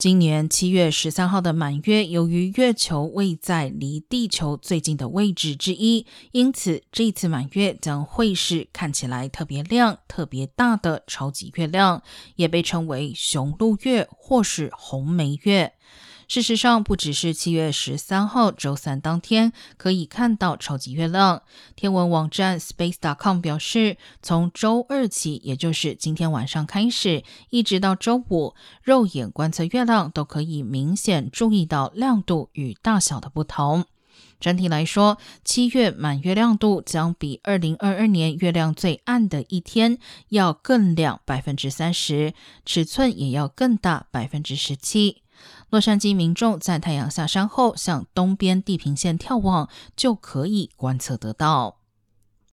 [0.00, 12.02] 今年七月十三号的满月，由于月球位在离地球最近的位置之一，因此这次满月将会是看起来特别亮、特别大的超级月亮，
[12.36, 15.74] 也被称为雄鹿月或是红梅月。
[16.30, 21.42] 事实上，不只是七月十三号周三当天可以看到超级月亮。
[21.74, 28.54] 天文网站 Space.com 表示，从周二起，也就是今天晚上开始，一直到周五，
[28.84, 33.86] 肉眼观测月亮都可以明显注意到亮度与大小的不同。
[34.38, 45.22] 整体来说，七月满月亮度将比二零二二年月亮最暗的一天要更亮百分之三十，尺寸也要更大百分之十七。
[45.68, 51.79] 洛杉矶民众在太阳下山后向东边地平线眺望，就可以观测得到。